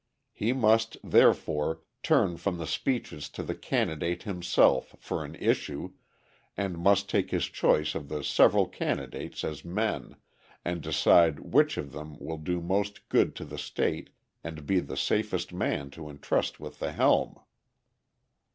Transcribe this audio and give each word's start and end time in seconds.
He 0.33 0.51
must, 0.51 0.97
therefore, 1.03 1.81
turn 2.01 2.37
from 2.37 2.57
the 2.57 2.65
speeches 2.65 3.29
to 3.29 3.43
the 3.43 3.53
candidate 3.53 4.23
himself 4.23 4.95
for 4.97 5.23
an 5.23 5.35
"issue" 5.35 5.93
and 6.57 6.79
must 6.79 7.07
take 7.07 7.29
his 7.29 7.45
choice 7.45 7.93
of 7.93 8.09
the 8.09 8.23
several 8.23 8.65
candidates 8.67 9.43
as 9.43 9.63
men, 9.63 10.15
and 10.65 10.81
decide 10.81 11.39
which 11.53 11.77
of 11.77 11.91
them 11.91 12.17
will 12.17 12.39
do 12.39 12.61
most 12.61 13.09
good 13.09 13.35
to 13.35 13.45
the 13.45 13.59
state 13.59 14.09
and 14.43 14.65
be 14.65 14.79
the 14.79 14.97
safest 14.97 15.53
man 15.53 15.91
to 15.91 16.09
entrust 16.09 16.59
with 16.59 16.79
the 16.79 16.93
helm. 16.93 17.35